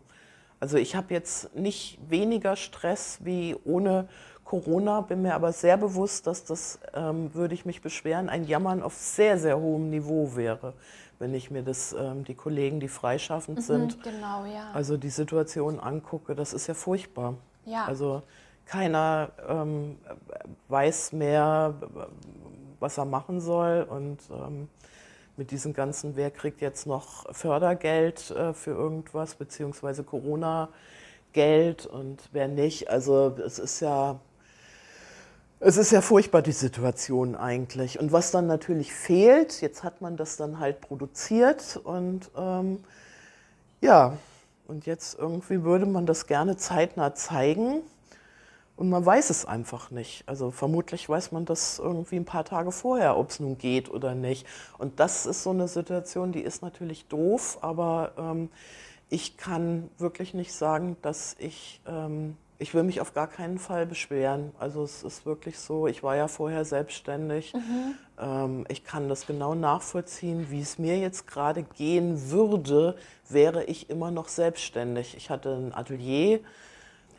[0.59, 4.07] Also ich habe jetzt nicht weniger Stress wie ohne
[4.45, 8.83] Corona, bin mir aber sehr bewusst, dass das, ähm, würde ich mich beschweren, ein Jammern
[8.83, 10.73] auf sehr, sehr hohem Niveau wäre,
[11.19, 14.69] wenn ich mir das, ähm, die Kollegen, die freischaffend Mhm, sind, genau, ja.
[14.73, 16.35] also die Situation angucke.
[16.35, 17.35] Das ist ja furchtbar.
[17.65, 17.85] Ja.
[17.85, 18.21] Also
[18.65, 19.97] keiner ähm,
[20.67, 21.73] weiß mehr,
[22.79, 24.67] was er machen soll und ähm,
[25.37, 32.47] mit diesem ganzen, wer kriegt jetzt noch Fördergeld äh, für irgendwas, beziehungsweise Corona-Geld und wer
[32.47, 32.89] nicht.
[32.89, 34.19] Also es ist ja,
[35.65, 37.97] es ist ja furchtbar, die Situation eigentlich.
[37.97, 42.83] Und was dann natürlich fehlt, jetzt hat man das dann halt produziert und ähm,
[43.79, 44.17] ja,
[44.67, 47.81] und jetzt irgendwie würde man das gerne zeitnah zeigen.
[48.75, 50.23] Und man weiß es einfach nicht.
[50.25, 54.15] Also vermutlich weiß man das irgendwie ein paar Tage vorher, ob es nun geht oder
[54.15, 54.47] nicht.
[54.79, 58.49] Und das ist so eine Situation, die ist natürlich doof, aber ähm,
[59.09, 63.85] ich kann wirklich nicht sagen, dass ich, ähm, ich will mich auf gar keinen Fall
[63.85, 64.53] beschweren.
[64.57, 67.53] Also es ist wirklich so, ich war ja vorher selbstständig.
[68.17, 72.95] Ähm, ich kann das genau nachvollziehen, wie es mir jetzt gerade gehen würde,
[73.27, 75.17] wäre ich immer noch selbstständig.
[75.17, 76.39] Ich hatte ein Atelier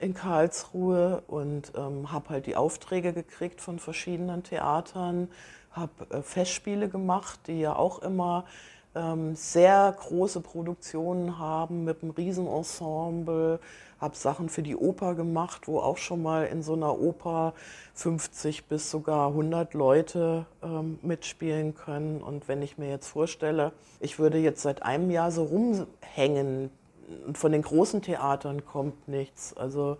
[0.01, 5.29] in Karlsruhe und ähm, habe halt die Aufträge gekriegt von verschiedenen Theatern,
[5.73, 8.47] habe äh, Festspiele gemacht, die ja auch immer
[8.95, 13.61] ähm, sehr große Produktionen haben mit einem Riesenensemble,
[14.01, 17.55] habe Sachen für die Oper gemacht, wo auch schon mal in so einer Oper
[17.95, 22.23] 50 bis sogar 100 Leute ähm, mitspielen können.
[22.23, 26.71] Und wenn ich mir jetzt vorstelle, ich würde jetzt seit einem Jahr so rumhängen,
[27.27, 29.57] und von den großen Theatern kommt nichts.
[29.57, 29.99] Also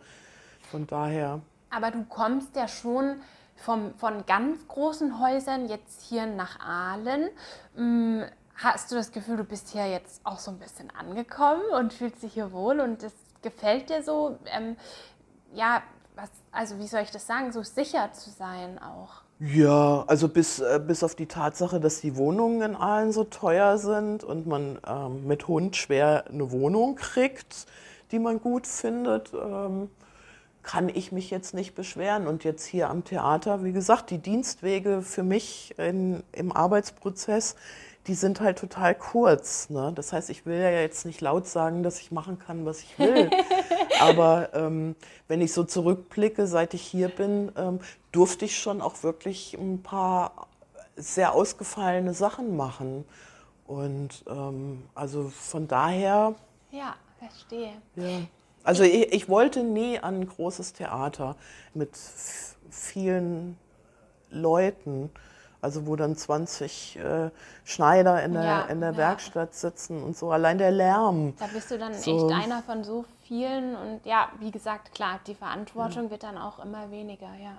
[0.71, 1.41] von daher.
[1.71, 3.17] Aber du kommst ja schon
[3.57, 7.29] vom, von ganz großen Häusern jetzt hier nach Aalen.
[8.57, 12.23] Hast du das Gefühl, du bist hier jetzt auch so ein bisschen angekommen und fühlst
[12.23, 13.13] dich hier wohl und es
[13.43, 14.39] gefällt dir so?
[14.47, 14.77] Ähm,
[15.55, 15.83] ja,
[16.15, 19.25] was, also wie soll ich das sagen, so sicher zu sein auch?
[19.41, 23.79] Ja, also bis, äh, bis auf die Tatsache, dass die Wohnungen in Aalen so teuer
[23.79, 27.67] sind und man ähm, mit Hund schwer eine Wohnung kriegt,
[28.13, 29.91] die man gut findet, ähm,
[30.63, 32.29] kann ich mich jetzt nicht beschweren.
[32.29, 37.57] Und jetzt hier am Theater, wie gesagt, die Dienstwege für mich in, im Arbeitsprozess,
[38.07, 39.71] die sind halt total kurz.
[39.71, 39.93] Ne?
[39.95, 42.99] Das heißt, ich will ja jetzt nicht laut sagen, dass ich machen kann, was ich
[42.99, 43.31] will.
[44.01, 44.95] Aber ähm,
[45.29, 47.81] wenn ich so zurückblicke, seit ich hier bin, ähm,
[48.13, 50.49] durfte ich schon auch wirklich ein paar
[50.97, 53.05] sehr ausgefallene Sachen machen.
[53.67, 56.35] Und ähm, also von daher,
[56.71, 57.73] Ja, verstehe.
[57.97, 58.21] ja.
[58.63, 61.37] Also ich, ich wollte nie an ein großes Theater
[61.75, 61.91] mit
[62.71, 63.59] vielen
[64.31, 65.11] Leuten,
[65.65, 67.31] also wo dann 20 äh,
[67.65, 68.97] Schneider in der, Ja, in der ja.
[68.97, 70.31] Werkstatt sitzen und so.
[70.31, 71.35] Allein der Lärm.
[71.39, 72.29] Da bist du dann So.
[72.29, 76.59] echt einer von so vielen und ja, wie gesagt, klar, die Verantwortung wird dann auch
[76.63, 77.57] immer weniger, ja.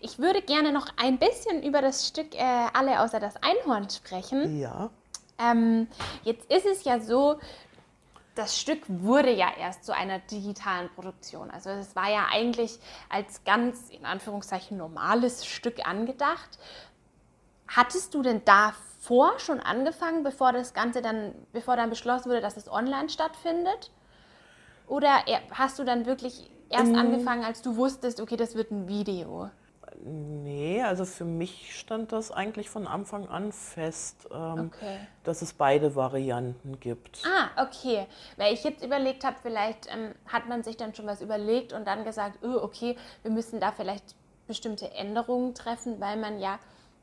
[0.00, 4.58] Ich würde gerne noch ein bisschen über das Stück äh, Alle außer das Einhorn sprechen.
[4.58, 4.90] Ja.
[5.38, 5.86] Ähm,
[6.24, 7.36] jetzt ist es ja so,
[8.36, 11.50] das Stück wurde ja erst zu einer digitalen Produktion.
[11.50, 16.58] Also es war ja eigentlich als ganz in Anführungszeichen normales Stück angedacht.
[17.68, 22.56] Hattest du denn davor schon angefangen, bevor das Ganze dann, bevor dann beschlossen wurde, dass
[22.56, 23.90] es online stattfindet?
[24.86, 28.88] Oder er- hast du dann wirklich erst angefangen, als du wusstest, okay, das wird ein
[28.88, 29.50] Video?
[30.04, 34.98] Nee, also für mich stand das eigentlich von Anfang an fest, ähm, Okay.
[35.24, 37.24] dass es beide Varianten gibt.
[37.24, 38.06] Ah, okay.
[38.36, 41.86] Weil ich jetzt überlegt habe, vielleicht ähm, hat man sich dann schon was überlegt und
[41.86, 44.14] dann gesagt, oh, okay, wir müssen da vielleicht
[44.46, 46.58] bestimmte Änderungen treffen, weil man ja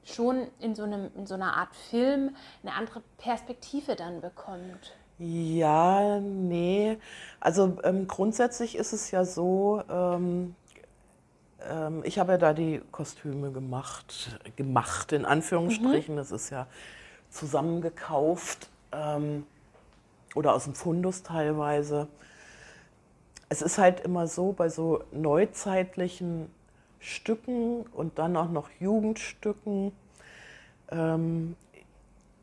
[0.06, 4.94] schon in so, einem, in so einer Art Film eine andere Perspektive dann bekommt.
[5.20, 6.98] Ja, nee.
[7.39, 10.56] Also ähm, grundsätzlich ist es ja so, ähm,
[11.70, 16.18] ähm, ich habe ja da die Kostüme gemacht, gemacht in Anführungsstrichen.
[16.18, 16.68] Das ist ja
[17.30, 19.46] zusammengekauft ähm,
[20.36, 22.08] oder aus dem Fundus teilweise.
[23.50, 26.50] Es ist halt immer so, bei so neuzeitlichen
[27.04, 29.92] Stücken und dann auch noch Jugendstücken,
[30.89, 31.56] ähm,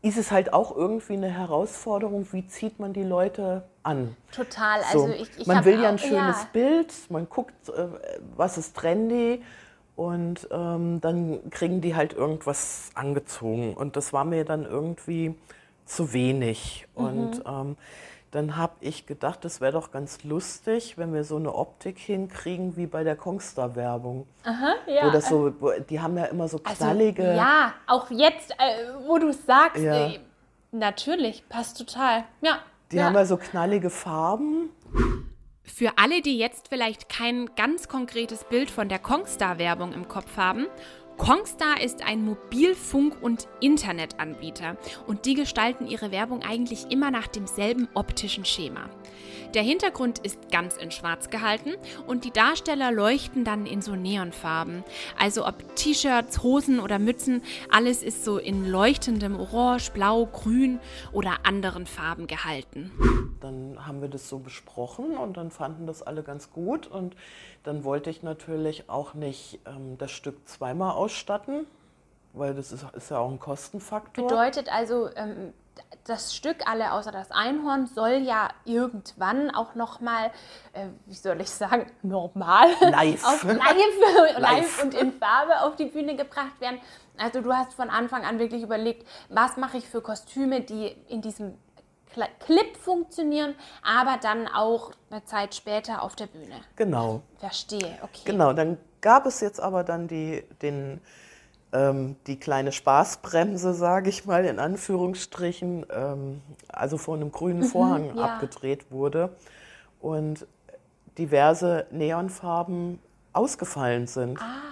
[0.03, 4.17] ist es halt auch irgendwie eine Herausforderung, wie zieht man die Leute an?
[4.33, 4.81] Total.
[4.93, 7.87] So, Also ich, ich man will ja ein schönes Bild, man guckt, äh,
[8.37, 9.43] was ist trendy
[9.97, 13.75] und ähm, dann kriegen die halt irgendwas angezogen.
[13.75, 15.35] Und das war mir dann irgendwie
[15.87, 16.87] zu wenig.
[16.97, 17.05] Mhm.
[17.05, 17.77] Und ähm,
[18.31, 22.77] dann habe ich gedacht, es wäre doch ganz lustig, wenn wir so eine Optik hinkriegen
[22.77, 24.27] wie bei der Kongstar-Werbung.
[24.45, 25.07] Aha, ja.
[25.07, 27.35] Wo das so, wo, die haben ja immer so also, knallige.
[27.35, 30.07] Ja, auch jetzt, äh, wo du es sagst, Ja.
[30.07, 30.21] äh,
[30.71, 32.25] natürlich, passt total.
[32.41, 32.61] Ja.
[32.93, 33.07] Die ja.
[33.07, 34.71] haben ja so knallige Farben.
[35.65, 40.67] Für alle, die jetzt vielleicht kein ganz konkretes Bild von der Kongstar-Werbung im Kopf haben,
[41.21, 47.91] Kongstar ist ein Mobilfunk- und Internetanbieter und die gestalten ihre Werbung eigentlich immer nach demselben
[47.93, 48.89] optischen Schema.
[49.55, 51.71] Der Hintergrund ist ganz in schwarz gehalten
[52.07, 54.85] und die Darsteller leuchten dann in so Neonfarben.
[55.19, 60.79] Also ob T-Shirts, Hosen oder Mützen, alles ist so in leuchtendem Orange, Blau, Grün
[61.13, 62.93] oder anderen Farben gehalten.
[63.41, 67.17] Dann haben wir das so besprochen und dann fanden das alle ganz gut und
[67.65, 71.67] dann wollte ich natürlich auch nicht ähm, das Stück zweimal ausstatten,
[72.35, 74.29] weil das ist, ist ja auch ein Kostenfaktor.
[74.29, 75.53] Bedeutet also, ähm,
[76.05, 80.31] das Stück alle außer das Einhorn soll ja irgendwann auch noch mal,
[80.73, 83.25] äh, wie soll ich sagen, normal live.
[83.25, 86.81] auf live, live und in Farbe auf die Bühne gebracht werden.
[87.19, 91.21] Also du hast von Anfang an wirklich überlegt, was mache ich für Kostüme, die in
[91.21, 91.59] diesem
[92.41, 96.61] Clip funktionieren, aber dann auch eine Zeit später auf der Bühne.
[96.77, 97.23] Genau.
[97.39, 98.23] Verstehe, okay.
[98.25, 101.01] Genau, dann gab es jetzt aber dann die, den
[101.73, 107.65] ähm, die kleine Spaßbremse, sage ich mal in Anführungsstrichen, ähm, also vor einem grünen mhm,
[107.65, 108.25] Vorhang ja.
[108.25, 109.31] abgedreht wurde
[110.01, 110.47] und
[111.19, 112.99] diverse Neonfarben
[113.33, 114.41] ausgefallen sind.
[114.41, 114.71] Ah.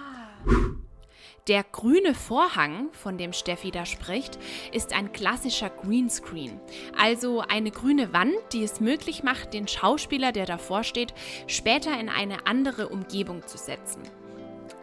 [1.47, 4.37] Der grüne Vorhang, von dem Steffi da spricht,
[4.71, 6.59] ist ein klassischer Greenscreen,
[6.95, 11.13] also eine grüne Wand, die es möglich macht, den Schauspieler, der davor steht,
[11.47, 14.03] später in eine andere Umgebung zu setzen.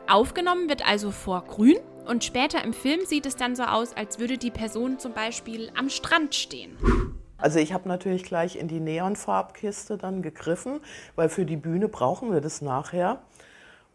[0.08, 4.18] Aufgenommen wird also vor grün und später im Film sieht es dann so aus, als
[4.18, 6.76] würde die Person zum Beispiel am Strand stehen.
[7.38, 10.80] Also ich habe natürlich gleich in die Neonfarbkiste dann gegriffen,
[11.16, 13.20] weil für die Bühne brauchen wir das nachher.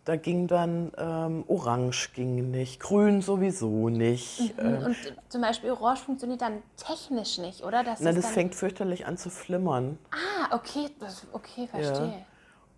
[0.06, 4.58] Da ging dann ähm, Orange ging nicht, Grün sowieso nicht.
[4.58, 4.65] Mhm.
[4.65, 4.97] Ähm, und
[5.30, 7.84] zum Beispiel Orange funktioniert dann technisch nicht, oder?
[7.84, 10.00] Das, na, das fängt fürchterlich an zu flimmern.
[10.12, 12.08] Ah, okay, das, okay, verstehe.
[12.08, 12.26] Ja.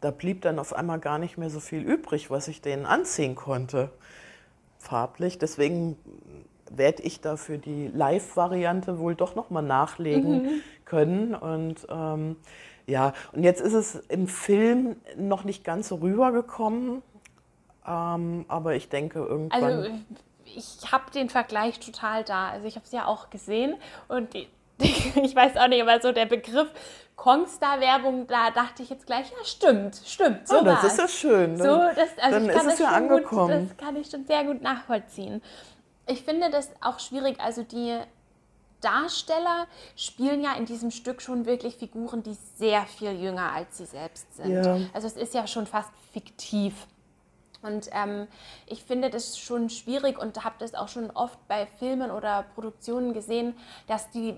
[0.01, 3.35] Da blieb dann auf einmal gar nicht mehr so viel übrig, was ich denen anziehen
[3.35, 3.89] konnte
[4.83, 5.39] farblich.
[5.39, 5.97] Deswegen
[6.69, 10.49] werde ich da für die Live-Variante wohl doch nochmal nachlegen mhm.
[10.85, 11.35] können.
[11.35, 12.35] Und ähm,
[12.85, 17.01] ja, und jetzt ist es im Film noch nicht ganz so rübergekommen.
[17.87, 19.63] Ähm, aber ich denke irgendwann.
[19.63, 19.89] Also
[20.45, 22.49] ich habe den Vergleich total da.
[22.49, 23.75] Also ich habe es ja auch gesehen
[24.07, 24.47] und die,
[24.79, 26.69] ich weiß auch nicht, aber so der Begriff
[27.15, 30.47] Kongstar-Werbung, da dachte ich jetzt gleich, ja stimmt, stimmt.
[30.47, 31.57] So oh, das ist ja schön.
[31.57, 33.61] Dann, so, das, also dann ist es ja angekommen.
[33.61, 35.41] Gut, das kann ich schon sehr gut nachvollziehen.
[36.07, 37.97] Ich finde das auch schwierig, also die
[38.81, 43.85] Darsteller spielen ja in diesem Stück schon wirklich Figuren, die sehr viel jünger als sie
[43.85, 44.65] selbst sind.
[44.65, 44.77] Ja.
[44.93, 46.87] Also es ist ja schon fast fiktiv.
[47.61, 48.27] Und ähm,
[48.65, 53.13] ich finde das schon schwierig und habe das auch schon oft bei Filmen oder Produktionen
[53.13, 53.55] gesehen,
[53.87, 54.37] dass die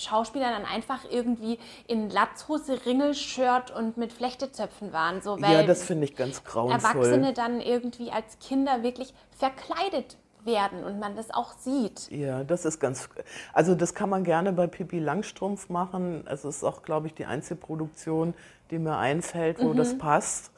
[0.00, 5.22] Schauspieler dann einfach irgendwie in Latzhose, Ringelshirt und mit Flechtezöpfen waren.
[5.22, 6.90] So, weil ja, das finde ich ganz grauenvoll.
[6.90, 12.10] Erwachsene dann irgendwie als Kinder wirklich verkleidet werden und man das auch sieht.
[12.10, 13.08] Ja, das ist ganz,
[13.52, 16.24] also das kann man gerne bei Pippi Langstrumpf machen.
[16.26, 18.34] Es ist auch, glaube ich, die einzige Produktion,
[18.70, 19.76] die mir einfällt, wo mhm.
[19.76, 20.50] das passt.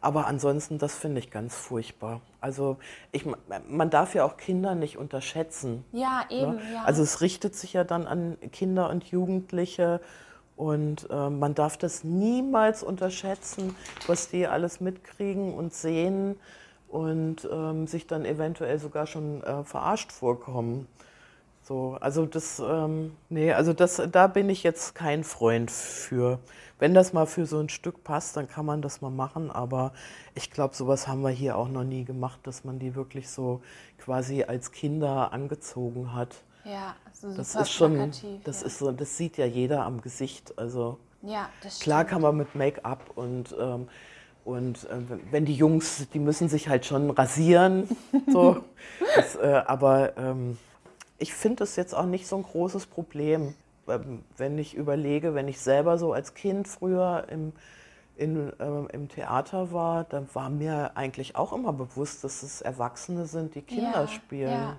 [0.00, 2.20] Aber ansonsten, das finde ich ganz furchtbar.
[2.40, 2.78] Also
[3.12, 3.26] ich,
[3.68, 5.84] man darf ja auch Kinder nicht unterschätzen.
[5.92, 6.36] Ja, ne?
[6.36, 6.54] eben.
[6.54, 6.60] Ne?
[6.72, 6.84] Ja.
[6.84, 10.00] Also es richtet sich ja dann an Kinder und Jugendliche
[10.56, 13.74] und äh, man darf das niemals unterschätzen,
[14.06, 16.36] was die alles mitkriegen und sehen
[16.88, 20.86] und ähm, sich dann eventuell sogar schon äh, verarscht vorkommen.
[21.70, 26.40] So, also das, ähm, nee, also das, da bin ich jetzt kein Freund für.
[26.80, 29.92] Wenn das mal für so ein Stück passt, dann kann man das mal machen, aber
[30.34, 33.60] ich glaube, sowas haben wir hier auch noch nie gemacht, dass man die wirklich so
[33.98, 36.42] quasi als Kinder angezogen hat.
[36.64, 38.10] Ja, also das ist schon,
[38.42, 38.66] das ja.
[38.66, 40.58] ist so, das sieht ja jeder am Gesicht.
[40.58, 43.86] Also ja, das klar kann man mit Make-up und ähm,
[44.44, 47.86] und äh, wenn die Jungs, die müssen sich halt schon rasieren,
[48.26, 48.64] so.
[49.14, 50.58] das, äh, aber ähm,
[51.20, 53.54] ich finde es jetzt auch nicht so ein großes Problem,
[53.86, 57.52] ähm, wenn ich überlege, wenn ich selber so als Kind früher im,
[58.16, 63.26] in, äh, im Theater war, dann war mir eigentlich auch immer bewusst, dass es Erwachsene
[63.26, 64.50] sind, die Kinder ja, spielen.
[64.50, 64.76] Ja.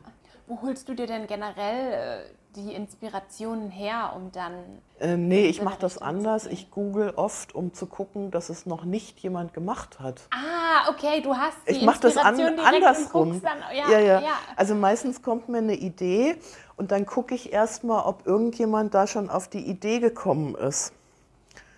[0.47, 4.53] Wo holst du dir denn generell äh, die Inspirationen her, um dann.
[4.99, 6.45] Äh, nee, ich mache das anders.
[6.45, 10.21] Ich google oft, um zu gucken, dass es noch nicht jemand gemacht hat.
[10.31, 13.41] Ah, okay, du hast die Ich mache das an, andersrum.
[13.41, 16.35] Dann, ja, ja, ja, ja, Also meistens kommt mir eine Idee
[16.75, 20.93] und dann gucke ich erstmal, ob irgendjemand da schon auf die Idee gekommen ist.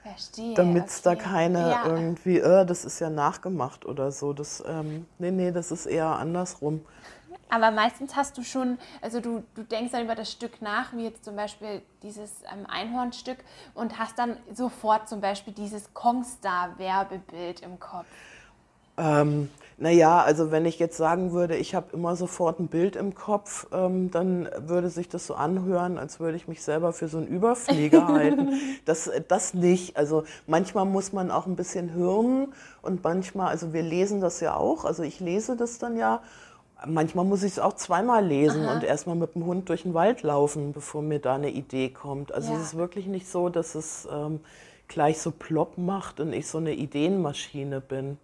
[0.01, 0.53] Verstehe.
[0.55, 1.15] Damit es okay.
[1.15, 1.85] da keine ja.
[1.85, 4.33] irgendwie, äh, das ist ja nachgemacht oder so.
[4.33, 6.81] Das, ähm, nee, nee, das ist eher andersrum.
[7.53, 11.03] Aber meistens hast du schon, also du, du denkst dann über das Stück nach, wie
[11.03, 13.37] jetzt zum Beispiel dieses ähm, Einhornstück
[13.75, 18.07] und hast dann sofort zum Beispiel dieses Kongstar-Werbebild im Kopf.
[18.97, 23.13] Ähm, naja, also wenn ich jetzt sagen würde, ich habe immer sofort ein Bild im
[23.13, 27.19] Kopf, ähm, dann würde sich das so anhören, als würde ich mich selber für so
[27.19, 28.53] einen Überflieger halten.
[28.85, 29.95] Das, das nicht.
[29.95, 32.51] Also manchmal muss man auch ein bisschen hören
[32.81, 36.23] und manchmal, also wir lesen das ja auch, also ich lese das dann ja.
[36.85, 38.75] Manchmal muss ich es auch zweimal lesen Aha.
[38.75, 42.33] und erstmal mit dem Hund durch den Wald laufen, bevor mir da eine Idee kommt.
[42.33, 42.59] Also ja.
[42.59, 44.41] es ist wirklich nicht so, dass es ähm,
[44.87, 48.17] gleich so plopp macht und ich so eine Ideenmaschine bin.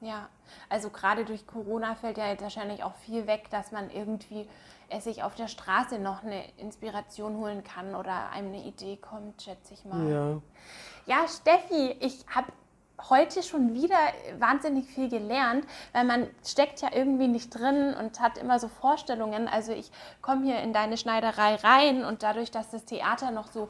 [0.00, 0.28] Ja,
[0.68, 4.46] also gerade durch Corona fällt ja jetzt wahrscheinlich auch viel weg, dass man irgendwie
[4.88, 9.42] es sich auf der Straße noch eine Inspiration holen kann oder einem eine Idee kommt,
[9.42, 10.08] schätze ich mal.
[10.08, 10.40] Ja,
[11.06, 12.52] ja Steffi, ich habe
[13.08, 13.98] heute schon wieder
[14.38, 19.48] wahnsinnig viel gelernt, weil man steckt ja irgendwie nicht drin und hat immer so Vorstellungen.
[19.48, 19.90] Also ich
[20.22, 23.68] komme hier in deine Schneiderei rein und dadurch, dass das Theater noch so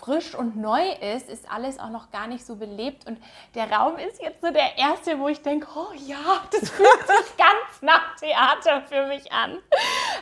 [0.00, 3.06] frisch und neu ist, ist alles auch noch gar nicht so belebt.
[3.06, 3.18] Und
[3.54, 7.36] der Raum ist jetzt so der erste, wo ich denke, oh ja, das fühlt sich
[7.36, 9.58] ganz nach Theater für mich an.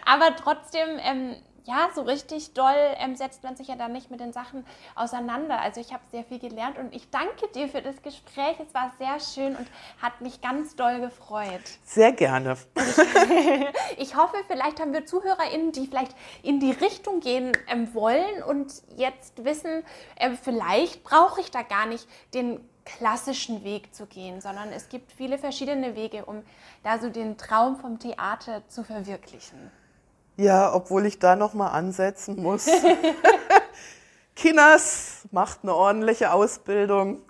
[0.05, 1.37] Aber trotzdem ähm,
[1.69, 4.65] ja, so richtig doll ähm, setzt man sich ja dann nicht mit den Sachen
[4.95, 5.61] auseinander.
[5.61, 8.57] Also ich habe sehr viel gelernt und ich danke dir für das Gespräch.
[8.59, 9.67] Es war sehr schön und
[10.01, 11.61] hat mich ganz doll gefreut.
[11.85, 12.57] Sehr gerne.
[12.75, 18.43] Ich, ich hoffe, vielleicht haben wir ZuhörerInnen, die vielleicht in die Richtung gehen ähm, wollen
[18.45, 19.85] und jetzt wissen,
[20.17, 25.13] äh, vielleicht brauche ich da gar nicht den klassischen Weg zu gehen, sondern es gibt
[25.13, 26.43] viele verschiedene Wege, um
[26.83, 29.71] da so den Traum vom Theater zu verwirklichen.
[30.39, 32.67] Ja, obwohl ich da noch mal ansetzen muss.
[34.37, 37.23] Kinas macht eine ordentliche Ausbildung.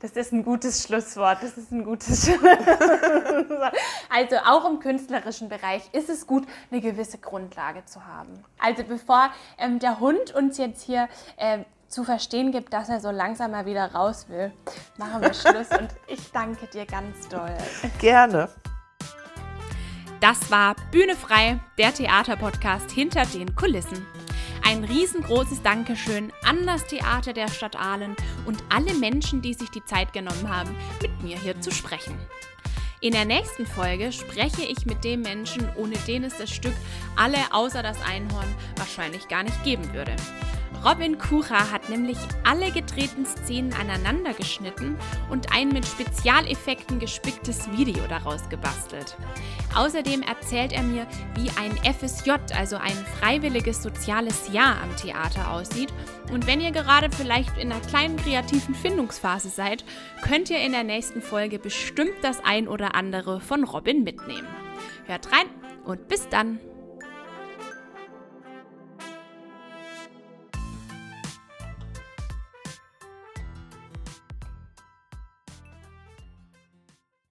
[0.00, 1.42] Das ist ein gutes Schlusswort.
[1.42, 3.74] Das ist ein gutes Schlusswort.
[4.08, 8.42] Also auch im künstlerischen Bereich ist es gut, eine gewisse Grundlage zu haben.
[8.58, 13.10] Also bevor ähm, der Hund uns jetzt hier äh, zu verstehen gibt, dass er so
[13.10, 14.50] langsam mal wieder raus will,
[14.96, 15.68] machen wir Schluss.
[15.78, 17.54] Und ich danke dir ganz doll.
[18.00, 18.48] Gerne.
[20.22, 24.06] Das war Bühne frei, der Theaterpodcast hinter den Kulissen.
[24.64, 28.14] Ein riesengroßes Dankeschön an das Theater der Stadt Aalen
[28.46, 32.16] und alle Menschen, die sich die Zeit genommen haben, mit mir hier zu sprechen.
[33.00, 36.76] In der nächsten Folge spreche ich mit dem Menschen, ohne den es das Stück
[37.16, 40.14] alle außer das Einhorn wahrscheinlich gar nicht geben würde.
[40.84, 44.96] Robin Kucha hat nämlich alle gedrehten Szenen aneinander geschnitten
[45.30, 49.16] und ein mit Spezialeffekten gespicktes Video daraus gebastelt.
[49.76, 51.06] Außerdem erzählt er mir,
[51.36, 55.92] wie ein FSJ, also ein freiwilliges soziales Jahr am Theater aussieht.
[56.32, 59.84] Und wenn ihr gerade vielleicht in einer kleinen kreativen Findungsphase seid,
[60.22, 64.48] könnt ihr in der nächsten Folge bestimmt das ein oder andere von Robin mitnehmen.
[65.06, 65.46] Hört rein
[65.84, 66.58] und bis dann!